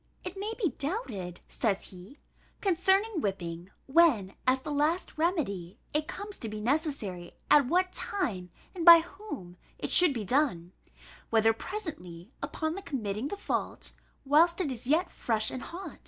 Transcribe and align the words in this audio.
"It 0.23 0.35
may 0.35 0.51
be 0.57 0.69
doubted," 0.79 1.41
says 1.47 1.91
he, 1.91 2.17
"concerning 2.59 3.21
whipping, 3.21 3.69
when, 3.85 4.33
as 4.47 4.61
the 4.61 4.71
last 4.71 5.15
remedy, 5.15 5.77
it 5.93 6.07
comes 6.07 6.39
to 6.39 6.49
be 6.49 6.59
necessary, 6.59 7.33
at 7.51 7.67
what 7.67 7.93
time, 7.93 8.49
and 8.73 8.83
by 8.83 9.01
whom, 9.01 9.57
it 9.77 9.91
should 9.91 10.15
be 10.15 10.25
done; 10.25 10.71
whether 11.29 11.53
presently, 11.53 12.31
upon 12.41 12.73
the 12.73 12.81
committing 12.81 13.27
the 13.27 13.37
fault, 13.37 13.91
whilst 14.25 14.59
it 14.59 14.71
is 14.71 14.87
yet 14.87 15.11
fresh 15.11 15.51
and 15.51 15.61
hot. 15.61 15.99